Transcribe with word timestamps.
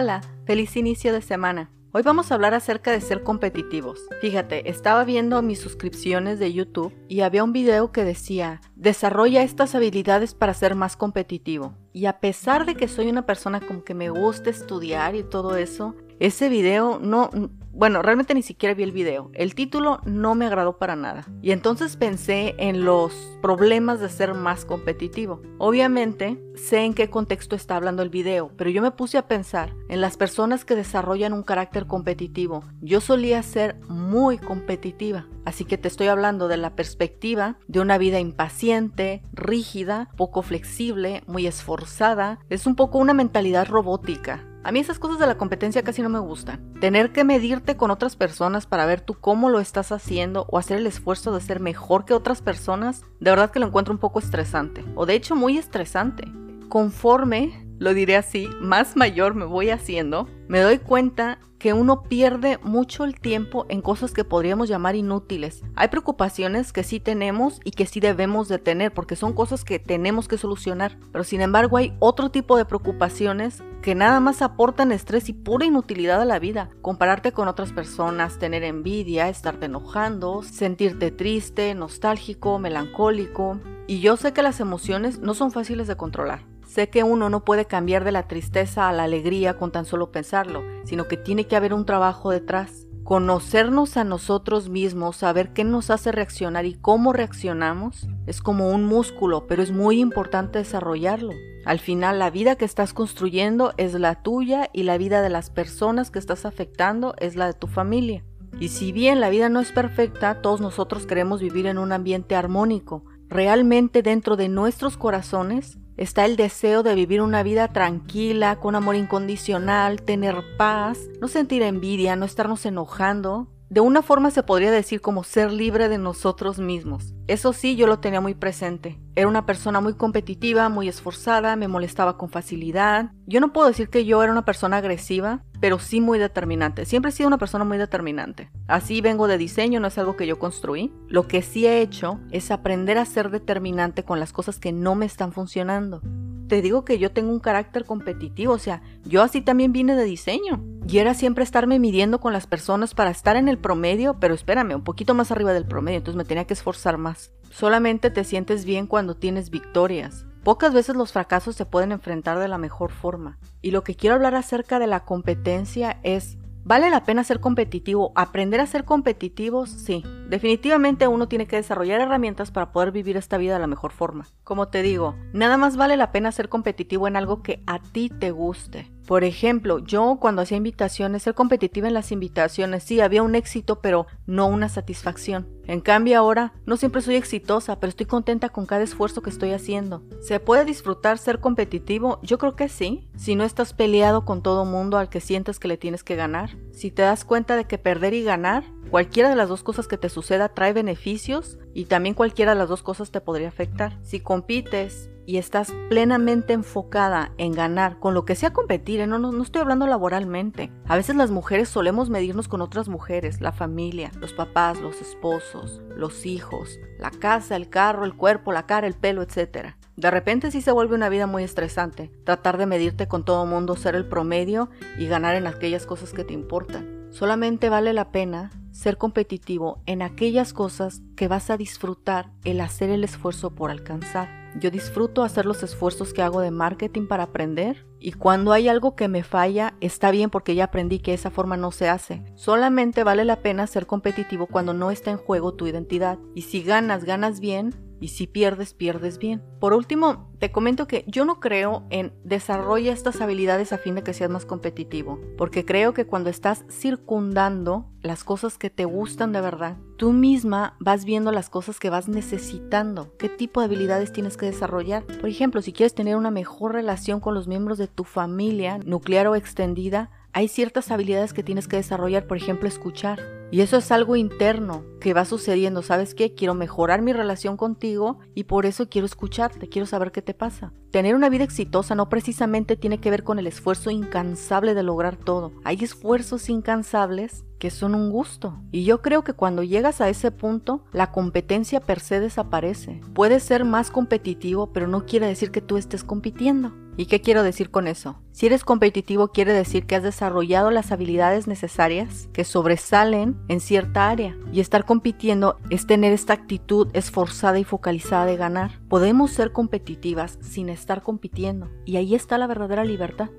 Hola, 0.00 0.20
feliz 0.46 0.76
inicio 0.76 1.12
de 1.12 1.20
semana. 1.20 1.72
Hoy 1.90 2.02
vamos 2.02 2.30
a 2.30 2.36
hablar 2.36 2.54
acerca 2.54 2.92
de 2.92 3.00
ser 3.00 3.24
competitivos. 3.24 3.98
Fíjate, 4.20 4.70
estaba 4.70 5.02
viendo 5.02 5.42
mis 5.42 5.58
suscripciones 5.58 6.38
de 6.38 6.52
YouTube 6.52 6.94
y 7.08 7.22
había 7.22 7.42
un 7.42 7.52
video 7.52 7.90
que 7.90 8.04
decía, 8.04 8.60
desarrolla 8.76 9.42
estas 9.42 9.74
habilidades 9.74 10.34
para 10.34 10.54
ser 10.54 10.76
más 10.76 10.96
competitivo. 10.96 11.74
Y 11.92 12.06
a 12.06 12.20
pesar 12.20 12.64
de 12.64 12.76
que 12.76 12.86
soy 12.86 13.08
una 13.08 13.26
persona 13.26 13.58
como 13.58 13.82
que 13.82 13.94
me 13.94 14.08
gusta 14.08 14.50
estudiar 14.50 15.16
y 15.16 15.24
todo 15.24 15.56
eso, 15.56 15.96
ese 16.20 16.48
video 16.48 16.98
no, 17.00 17.30
bueno, 17.78 18.02
realmente 18.02 18.34
ni 18.34 18.42
siquiera 18.42 18.74
vi 18.74 18.82
el 18.82 18.90
video. 18.90 19.30
El 19.34 19.54
título 19.54 20.00
no 20.04 20.34
me 20.34 20.46
agradó 20.46 20.78
para 20.78 20.96
nada. 20.96 21.24
Y 21.42 21.52
entonces 21.52 21.96
pensé 21.96 22.56
en 22.58 22.84
los 22.84 23.12
problemas 23.40 24.00
de 24.00 24.08
ser 24.08 24.34
más 24.34 24.64
competitivo. 24.64 25.42
Obviamente, 25.58 26.42
sé 26.56 26.80
en 26.80 26.92
qué 26.92 27.08
contexto 27.08 27.54
está 27.54 27.76
hablando 27.76 28.02
el 28.02 28.08
video, 28.08 28.50
pero 28.56 28.68
yo 28.68 28.82
me 28.82 28.90
puse 28.90 29.16
a 29.16 29.28
pensar 29.28 29.76
en 29.88 30.00
las 30.00 30.16
personas 30.16 30.64
que 30.64 30.74
desarrollan 30.74 31.32
un 31.32 31.44
carácter 31.44 31.86
competitivo. 31.86 32.64
Yo 32.80 33.00
solía 33.00 33.44
ser 33.44 33.78
muy 33.88 34.38
competitiva. 34.38 35.28
Así 35.44 35.64
que 35.64 35.78
te 35.78 35.86
estoy 35.86 36.08
hablando 36.08 36.48
de 36.48 36.56
la 36.56 36.74
perspectiva 36.74 37.58
de 37.68 37.78
una 37.78 37.96
vida 37.96 38.18
impaciente, 38.18 39.22
rígida, 39.32 40.10
poco 40.16 40.42
flexible, 40.42 41.22
muy 41.28 41.46
esforzada. 41.46 42.40
Es 42.50 42.66
un 42.66 42.74
poco 42.74 42.98
una 42.98 43.14
mentalidad 43.14 43.68
robótica. 43.68 44.44
A 44.68 44.70
mí 44.70 44.80
esas 44.80 44.98
cosas 44.98 45.18
de 45.18 45.26
la 45.26 45.38
competencia 45.38 45.82
casi 45.82 46.02
no 46.02 46.10
me 46.10 46.18
gustan. 46.18 46.74
Tener 46.78 47.10
que 47.10 47.24
medirte 47.24 47.78
con 47.78 47.90
otras 47.90 48.16
personas 48.16 48.66
para 48.66 48.84
ver 48.84 49.00
tú 49.00 49.14
cómo 49.14 49.48
lo 49.48 49.60
estás 49.60 49.92
haciendo 49.92 50.44
o 50.50 50.58
hacer 50.58 50.76
el 50.76 50.86
esfuerzo 50.86 51.34
de 51.34 51.40
ser 51.40 51.58
mejor 51.58 52.04
que 52.04 52.12
otras 52.12 52.42
personas, 52.42 53.02
de 53.18 53.30
verdad 53.30 53.50
que 53.50 53.60
lo 53.60 53.68
encuentro 53.68 53.94
un 53.94 53.98
poco 53.98 54.18
estresante. 54.18 54.84
O 54.94 55.06
de 55.06 55.14
hecho 55.14 55.34
muy 55.34 55.56
estresante. 55.56 56.30
Conforme, 56.68 57.66
lo 57.78 57.94
diré 57.94 58.16
así, 58.16 58.46
más 58.60 58.94
mayor 58.94 59.34
me 59.34 59.46
voy 59.46 59.70
haciendo, 59.70 60.28
me 60.48 60.60
doy 60.60 60.76
cuenta 60.76 61.38
que 61.58 61.72
uno 61.72 62.02
pierde 62.02 62.58
mucho 62.62 63.04
el 63.04 63.18
tiempo 63.18 63.64
en 63.70 63.80
cosas 63.80 64.12
que 64.12 64.24
podríamos 64.24 64.68
llamar 64.68 64.96
inútiles. 64.96 65.62
Hay 65.76 65.88
preocupaciones 65.88 66.74
que 66.74 66.84
sí 66.84 67.00
tenemos 67.00 67.58
y 67.64 67.70
que 67.70 67.86
sí 67.86 68.00
debemos 68.00 68.48
de 68.48 68.58
tener 68.58 68.92
porque 68.92 69.16
son 69.16 69.32
cosas 69.32 69.64
que 69.64 69.78
tenemos 69.78 70.28
que 70.28 70.36
solucionar, 70.38 70.98
pero 71.10 71.24
sin 71.24 71.40
embargo 71.40 71.78
hay 71.78 71.96
otro 72.00 72.30
tipo 72.30 72.58
de 72.58 72.66
preocupaciones 72.66 73.62
que 73.82 73.94
nada 73.94 74.20
más 74.20 74.42
aportan 74.42 74.92
estrés 74.92 75.28
y 75.28 75.32
pura 75.32 75.66
inutilidad 75.66 76.20
a 76.20 76.24
la 76.24 76.38
vida. 76.38 76.70
Compararte 76.82 77.32
con 77.32 77.48
otras 77.48 77.72
personas, 77.72 78.38
tener 78.38 78.64
envidia, 78.64 79.28
estarte 79.28 79.66
enojando, 79.66 80.42
sentirte 80.42 81.10
triste, 81.10 81.74
nostálgico, 81.74 82.58
melancólico. 82.58 83.60
Y 83.86 84.00
yo 84.00 84.16
sé 84.16 84.32
que 84.32 84.42
las 84.42 84.60
emociones 84.60 85.20
no 85.20 85.34
son 85.34 85.52
fáciles 85.52 85.86
de 85.86 85.96
controlar. 85.96 86.44
Sé 86.66 86.90
que 86.90 87.02
uno 87.02 87.30
no 87.30 87.44
puede 87.44 87.64
cambiar 87.64 88.04
de 88.04 88.12
la 88.12 88.28
tristeza 88.28 88.88
a 88.88 88.92
la 88.92 89.04
alegría 89.04 89.56
con 89.56 89.72
tan 89.72 89.86
solo 89.86 90.12
pensarlo, 90.12 90.62
sino 90.84 91.08
que 91.08 91.16
tiene 91.16 91.46
que 91.46 91.56
haber 91.56 91.72
un 91.72 91.86
trabajo 91.86 92.30
detrás. 92.30 92.87
Conocernos 93.08 93.96
a 93.96 94.04
nosotros 94.04 94.68
mismos, 94.68 95.16
saber 95.16 95.54
qué 95.54 95.64
nos 95.64 95.88
hace 95.88 96.12
reaccionar 96.12 96.66
y 96.66 96.74
cómo 96.74 97.14
reaccionamos, 97.14 98.06
es 98.26 98.42
como 98.42 98.68
un 98.68 98.84
músculo, 98.84 99.46
pero 99.46 99.62
es 99.62 99.72
muy 99.72 99.98
importante 99.98 100.58
desarrollarlo. 100.58 101.32
Al 101.64 101.78
final, 101.78 102.18
la 102.18 102.28
vida 102.28 102.56
que 102.56 102.66
estás 102.66 102.92
construyendo 102.92 103.72
es 103.78 103.94
la 103.94 104.22
tuya 104.22 104.68
y 104.74 104.82
la 104.82 104.98
vida 104.98 105.22
de 105.22 105.30
las 105.30 105.48
personas 105.48 106.10
que 106.10 106.18
estás 106.18 106.44
afectando 106.44 107.14
es 107.18 107.34
la 107.34 107.46
de 107.46 107.54
tu 107.54 107.66
familia. 107.66 108.26
Y 108.60 108.68
si 108.68 108.92
bien 108.92 109.20
la 109.20 109.30
vida 109.30 109.48
no 109.48 109.60
es 109.60 109.72
perfecta, 109.72 110.42
todos 110.42 110.60
nosotros 110.60 111.06
queremos 111.06 111.40
vivir 111.40 111.64
en 111.64 111.78
un 111.78 111.92
ambiente 111.92 112.36
armónico. 112.36 113.06
Realmente 113.30 114.02
dentro 114.02 114.36
de 114.36 114.50
nuestros 114.50 114.98
corazones 114.98 115.78
está 115.98 116.24
el 116.24 116.36
deseo 116.36 116.82
de 116.82 116.94
vivir 116.94 117.20
una 117.20 117.42
vida 117.42 117.68
tranquila, 117.68 118.60
con 118.60 118.74
amor 118.76 118.94
incondicional, 118.94 120.00
tener 120.00 120.42
paz, 120.56 120.98
no 121.20 121.28
sentir 121.28 121.62
envidia, 121.62 122.16
no 122.16 122.24
estarnos 122.24 122.64
enojando. 122.64 123.48
De 123.70 123.80
una 123.80 124.00
forma 124.00 124.30
se 124.30 124.42
podría 124.42 124.70
decir 124.70 125.02
como 125.02 125.24
ser 125.24 125.52
libre 125.52 125.90
de 125.90 125.98
nosotros 125.98 126.58
mismos. 126.58 127.14
Eso 127.26 127.52
sí, 127.52 127.76
yo 127.76 127.86
lo 127.86 127.98
tenía 127.98 128.22
muy 128.22 128.34
presente. 128.34 128.98
Era 129.14 129.28
una 129.28 129.44
persona 129.44 129.82
muy 129.82 129.92
competitiva, 129.92 130.70
muy 130.70 130.88
esforzada, 130.88 131.54
me 131.54 131.68
molestaba 131.68 132.16
con 132.16 132.30
facilidad. 132.30 133.12
Yo 133.26 133.40
no 133.40 133.52
puedo 133.52 133.68
decir 133.68 133.90
que 133.90 134.06
yo 134.06 134.22
era 134.22 134.32
una 134.32 134.46
persona 134.46 134.78
agresiva, 134.78 135.44
pero 135.60 135.78
sí 135.78 136.00
muy 136.00 136.18
determinante. 136.18 136.86
Siempre 136.86 137.10
he 137.10 137.12
sido 137.12 137.28
una 137.28 137.36
persona 137.36 137.64
muy 137.64 137.76
determinante. 137.76 138.50
Así 138.68 139.02
vengo 139.02 139.28
de 139.28 139.36
diseño, 139.36 139.80
no 139.80 139.88
es 139.88 139.98
algo 139.98 140.16
que 140.16 140.26
yo 140.26 140.38
construí. 140.38 140.90
Lo 141.06 141.28
que 141.28 141.42
sí 141.42 141.66
he 141.66 141.82
hecho 141.82 142.20
es 142.30 142.50
aprender 142.50 142.96
a 142.96 143.04
ser 143.04 143.30
determinante 143.30 144.02
con 144.02 144.18
las 144.18 144.32
cosas 144.32 144.58
que 144.58 144.72
no 144.72 144.94
me 144.94 145.04
están 145.04 145.32
funcionando. 145.32 146.00
Te 146.48 146.62
digo 146.62 146.84
que 146.84 146.98
yo 146.98 147.12
tengo 147.12 147.30
un 147.30 147.40
carácter 147.40 147.84
competitivo, 147.84 148.54
o 148.54 148.58
sea, 148.58 148.82
yo 149.04 149.22
así 149.22 149.42
también 149.42 149.72
vine 149.72 149.94
de 149.94 150.04
diseño. 150.04 150.64
Y 150.88 150.98
era 150.98 151.12
siempre 151.12 151.44
estarme 151.44 151.78
midiendo 151.78 152.20
con 152.20 152.32
las 152.32 152.46
personas 152.46 152.94
para 152.94 153.10
estar 153.10 153.36
en 153.36 153.48
el 153.48 153.58
promedio, 153.58 154.16
pero 154.18 154.34
espérame, 154.34 154.74
un 154.74 154.84
poquito 154.84 155.12
más 155.12 155.30
arriba 155.30 155.52
del 155.52 155.66
promedio, 155.66 155.98
entonces 155.98 156.16
me 156.16 156.24
tenía 156.24 156.46
que 156.46 156.54
esforzar 156.54 156.96
más. 156.96 157.32
Solamente 157.50 158.10
te 158.10 158.24
sientes 158.24 158.64
bien 158.64 158.86
cuando 158.86 159.14
tienes 159.14 159.50
victorias. 159.50 160.24
Pocas 160.42 160.72
veces 160.72 160.96
los 160.96 161.12
fracasos 161.12 161.56
se 161.56 161.66
pueden 161.66 161.92
enfrentar 161.92 162.38
de 162.38 162.48
la 162.48 162.56
mejor 162.56 162.90
forma. 162.92 163.38
Y 163.60 163.70
lo 163.70 163.84
que 163.84 163.96
quiero 163.96 164.16
hablar 164.16 164.34
acerca 164.34 164.78
de 164.78 164.86
la 164.86 165.04
competencia 165.04 165.98
es 166.02 166.37
¿Vale 166.68 166.90
la 166.90 167.02
pena 167.02 167.24
ser 167.24 167.40
competitivo? 167.40 168.12
¿Aprender 168.14 168.60
a 168.60 168.66
ser 168.66 168.84
competitivos? 168.84 169.70
Sí. 169.70 170.04
Definitivamente 170.28 171.08
uno 171.08 171.26
tiene 171.26 171.46
que 171.46 171.56
desarrollar 171.56 172.02
herramientas 172.02 172.50
para 172.50 172.72
poder 172.72 172.92
vivir 172.92 173.16
esta 173.16 173.38
vida 173.38 173.54
de 173.54 173.60
la 173.60 173.66
mejor 173.66 173.90
forma. 173.90 174.26
Como 174.44 174.68
te 174.68 174.82
digo, 174.82 175.16
nada 175.32 175.56
más 175.56 175.78
vale 175.78 175.96
la 175.96 176.12
pena 176.12 176.30
ser 176.30 176.50
competitivo 176.50 177.08
en 177.08 177.16
algo 177.16 177.42
que 177.42 177.62
a 177.66 177.78
ti 177.78 178.10
te 178.10 178.32
guste. 178.32 178.92
Por 179.08 179.24
ejemplo, 179.24 179.78
yo 179.78 180.18
cuando 180.20 180.42
hacía 180.42 180.58
invitaciones, 180.58 181.22
ser 181.22 181.32
competitiva 181.32 181.88
en 181.88 181.94
las 181.94 182.12
invitaciones, 182.12 182.84
sí, 182.84 183.00
había 183.00 183.22
un 183.22 183.36
éxito, 183.36 183.80
pero 183.80 184.06
no 184.26 184.46
una 184.48 184.68
satisfacción. 184.68 185.48
En 185.64 185.80
cambio 185.80 186.18
ahora, 186.18 186.52
no 186.66 186.76
siempre 186.76 187.00
soy 187.00 187.16
exitosa, 187.16 187.80
pero 187.80 187.88
estoy 187.88 188.04
contenta 188.04 188.50
con 188.50 188.66
cada 188.66 188.82
esfuerzo 188.82 189.22
que 189.22 189.30
estoy 189.30 189.52
haciendo. 189.52 190.02
¿Se 190.20 190.40
puede 190.40 190.66
disfrutar 190.66 191.16
ser 191.16 191.40
competitivo? 191.40 192.20
Yo 192.22 192.36
creo 192.36 192.54
que 192.54 192.68
sí. 192.68 193.08
Si 193.16 193.34
no 193.34 193.44
estás 193.44 193.72
peleado 193.72 194.26
con 194.26 194.42
todo 194.42 194.66
mundo 194.66 194.98
al 194.98 195.08
que 195.08 195.22
sientes 195.22 195.58
que 195.58 195.68
le 195.68 195.78
tienes 195.78 196.04
que 196.04 196.14
ganar. 196.14 196.58
Si 196.72 196.90
te 196.90 197.00
das 197.00 197.24
cuenta 197.24 197.56
de 197.56 197.64
que 197.64 197.78
perder 197.78 198.12
y 198.12 198.22
ganar 198.22 198.64
Cualquiera 198.90 199.28
de 199.28 199.36
las 199.36 199.50
dos 199.50 199.62
cosas 199.62 199.86
que 199.86 199.98
te 199.98 200.08
suceda 200.08 200.48
trae 200.48 200.72
beneficios 200.72 201.58
y 201.74 201.84
también 201.84 202.14
cualquiera 202.14 202.52
de 202.52 202.58
las 202.58 202.70
dos 202.70 202.82
cosas 202.82 203.10
te 203.10 203.20
podría 203.20 203.48
afectar. 203.48 203.98
Si 204.02 204.20
compites 204.20 205.10
y 205.26 205.36
estás 205.36 205.74
plenamente 205.90 206.54
enfocada 206.54 207.32
en 207.36 207.52
ganar 207.52 207.98
con 207.98 208.14
lo 208.14 208.24
que 208.24 208.34
sea 208.34 208.54
competir, 208.54 209.00
¿eh? 209.00 209.06
no, 209.06 209.18
no, 209.18 209.30
no 209.30 209.42
estoy 209.42 209.60
hablando 209.60 209.86
laboralmente. 209.86 210.72
A 210.86 210.96
veces 210.96 211.16
las 211.16 211.30
mujeres 211.30 211.68
solemos 211.68 212.08
medirnos 212.08 212.48
con 212.48 212.62
otras 212.62 212.88
mujeres, 212.88 213.42
la 213.42 213.52
familia, 213.52 214.10
los 214.18 214.32
papás, 214.32 214.80
los 214.80 215.02
esposos, 215.02 215.82
los 215.94 216.24
hijos, 216.24 216.78
la 216.98 217.10
casa, 217.10 217.56
el 217.56 217.68
carro, 217.68 218.06
el 218.06 218.16
cuerpo, 218.16 218.52
la 218.52 218.64
cara, 218.64 218.86
el 218.86 218.94
pelo, 218.94 219.20
etc. 219.20 219.74
De 219.96 220.10
repente 220.10 220.50
sí 220.50 220.62
se 220.62 220.72
vuelve 220.72 220.94
una 220.94 221.10
vida 221.10 221.26
muy 221.26 221.42
estresante, 221.42 222.10
tratar 222.24 222.56
de 222.56 222.64
medirte 222.64 223.06
con 223.06 223.22
todo 223.26 223.44
mundo, 223.44 223.76
ser 223.76 223.96
el 223.96 224.08
promedio 224.08 224.70
y 224.96 225.08
ganar 225.08 225.34
en 225.34 225.46
aquellas 225.46 225.84
cosas 225.84 226.14
que 226.14 226.24
te 226.24 226.32
importan. 226.32 227.06
Solamente 227.10 227.68
vale 227.68 227.92
la 227.92 228.12
pena 228.12 228.50
ser 228.78 228.96
competitivo 228.96 229.82
en 229.86 230.02
aquellas 230.02 230.52
cosas 230.52 231.02
que 231.16 231.26
vas 231.26 231.50
a 231.50 231.56
disfrutar 231.56 232.30
el 232.44 232.60
hacer 232.60 232.90
el 232.90 233.02
esfuerzo 233.02 233.50
por 233.50 233.72
alcanzar. 233.72 234.28
Yo 234.60 234.70
disfruto 234.70 235.24
hacer 235.24 235.46
los 235.46 235.64
esfuerzos 235.64 236.12
que 236.12 236.22
hago 236.22 236.40
de 236.40 236.52
marketing 236.52 237.08
para 237.08 237.24
aprender 237.24 237.88
y 237.98 238.12
cuando 238.12 238.52
hay 238.52 238.68
algo 238.68 238.94
que 238.94 239.08
me 239.08 239.24
falla 239.24 239.74
está 239.80 240.12
bien 240.12 240.30
porque 240.30 240.54
ya 240.54 240.64
aprendí 240.64 241.00
que 241.00 241.12
esa 241.12 241.30
forma 241.30 241.56
no 241.56 241.72
se 241.72 241.88
hace. 241.88 242.22
Solamente 242.36 243.02
vale 243.02 243.24
la 243.24 243.42
pena 243.42 243.66
ser 243.66 243.86
competitivo 243.86 244.46
cuando 244.46 244.74
no 244.74 244.92
está 244.92 245.10
en 245.10 245.18
juego 245.18 245.54
tu 245.54 245.66
identidad 245.66 246.20
y 246.36 246.42
si 246.42 246.62
ganas, 246.62 247.02
ganas 247.02 247.40
bien 247.40 247.74
y 248.00 248.08
si 248.08 248.26
pierdes, 248.26 248.74
pierdes 248.74 249.18
bien. 249.18 249.42
Por 249.60 249.72
último, 249.72 250.30
te 250.38 250.52
comento 250.52 250.86
que 250.86 251.04
yo 251.06 251.24
no 251.24 251.40
creo 251.40 251.84
en 251.90 252.12
desarrolla 252.24 252.92
estas 252.92 253.20
habilidades 253.20 253.72
a 253.72 253.78
fin 253.78 253.94
de 253.94 254.02
que 254.02 254.14
seas 254.14 254.30
más 254.30 254.46
competitivo, 254.46 255.20
porque 255.36 255.64
creo 255.64 255.94
que 255.94 256.06
cuando 256.06 256.30
estás 256.30 256.64
circundando 256.70 257.86
las 258.02 258.24
cosas 258.24 258.58
que 258.58 258.70
te 258.70 258.84
gustan 258.84 259.32
de 259.32 259.40
verdad, 259.40 259.76
tú 259.96 260.12
misma 260.12 260.76
vas 260.78 261.04
viendo 261.04 261.32
las 261.32 261.50
cosas 261.50 261.80
que 261.80 261.90
vas 261.90 262.08
necesitando, 262.08 263.14
qué 263.18 263.28
tipo 263.28 263.60
de 263.60 263.66
habilidades 263.66 264.12
tienes 264.12 264.36
que 264.36 264.46
desarrollar. 264.46 265.04
Por 265.04 265.28
ejemplo, 265.28 265.62
si 265.62 265.72
quieres 265.72 265.94
tener 265.94 266.16
una 266.16 266.30
mejor 266.30 266.72
relación 266.72 267.20
con 267.20 267.34
los 267.34 267.48
miembros 267.48 267.78
de 267.78 267.88
tu 267.88 268.04
familia, 268.04 268.78
nuclear 268.78 269.26
o 269.26 269.34
extendida, 269.34 270.10
hay 270.32 270.48
ciertas 270.48 270.90
habilidades 270.90 271.32
que 271.32 271.42
tienes 271.42 271.66
que 271.68 271.76
desarrollar, 271.76 272.26
por 272.26 272.36
ejemplo, 272.36 272.68
escuchar. 272.68 273.37
Y 273.50 273.62
eso 273.62 273.78
es 273.78 273.90
algo 273.90 274.16
interno 274.16 274.84
que 275.00 275.14
va 275.14 275.24
sucediendo. 275.24 275.82
¿Sabes 275.82 276.14
qué? 276.14 276.34
Quiero 276.34 276.54
mejorar 276.54 277.00
mi 277.00 277.12
relación 277.12 277.56
contigo 277.56 278.18
y 278.34 278.44
por 278.44 278.66
eso 278.66 278.88
quiero 278.88 279.06
escucharte, 279.06 279.68
quiero 279.68 279.86
saber 279.86 280.12
qué 280.12 280.20
te 280.20 280.34
pasa. 280.34 280.72
Tener 280.90 281.14
una 281.14 281.28
vida 281.28 281.44
exitosa 281.44 281.94
no 281.94 282.08
precisamente 282.08 282.76
tiene 282.76 282.98
que 282.98 283.10
ver 283.10 283.24
con 283.24 283.38
el 283.38 283.46
esfuerzo 283.46 283.90
incansable 283.90 284.74
de 284.74 284.82
lograr 284.82 285.16
todo. 285.16 285.52
Hay 285.64 285.78
esfuerzos 285.82 286.48
incansables 286.50 287.44
que 287.58 287.70
son 287.70 287.94
un 287.94 288.10
gusto. 288.10 288.60
Y 288.70 288.84
yo 288.84 289.02
creo 289.02 289.24
que 289.24 289.32
cuando 289.32 289.62
llegas 289.62 290.00
a 290.00 290.08
ese 290.08 290.30
punto, 290.30 290.84
la 290.92 291.10
competencia 291.10 291.80
per 291.80 292.00
se 292.00 292.20
desaparece. 292.20 293.00
Puedes 293.14 293.42
ser 293.42 293.64
más 293.64 293.90
competitivo, 293.90 294.72
pero 294.72 294.86
no 294.86 295.06
quiere 295.06 295.26
decir 295.26 295.50
que 295.50 295.60
tú 295.60 295.76
estés 295.76 296.04
compitiendo. 296.04 296.72
¿Y 296.98 297.06
qué 297.06 297.20
quiero 297.20 297.44
decir 297.44 297.70
con 297.70 297.86
eso? 297.86 298.20
Si 298.32 298.46
eres 298.46 298.64
competitivo 298.64 299.28
quiere 299.28 299.52
decir 299.52 299.86
que 299.86 299.94
has 299.94 300.02
desarrollado 300.02 300.72
las 300.72 300.90
habilidades 300.90 301.46
necesarias 301.46 302.28
que 302.32 302.42
sobresalen 302.42 303.36
en 303.46 303.60
cierta 303.60 304.10
área. 304.10 304.36
Y 304.52 304.58
estar 304.58 304.84
compitiendo 304.84 305.58
es 305.70 305.86
tener 305.86 306.12
esta 306.12 306.32
actitud 306.32 306.88
esforzada 306.94 307.60
y 307.60 307.62
focalizada 307.62 308.26
de 308.26 308.36
ganar. 308.36 308.80
Podemos 308.88 309.30
ser 309.30 309.52
competitivas 309.52 310.38
sin 310.40 310.68
estar 310.68 311.04
compitiendo. 311.04 311.70
Y 311.84 311.98
ahí 311.98 312.16
está 312.16 312.36
la 312.36 312.48
verdadera 312.48 312.84
libertad. 312.84 313.30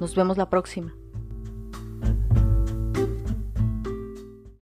Nos 0.00 0.16
vemos 0.16 0.36
la 0.36 0.50
próxima. 0.50 0.92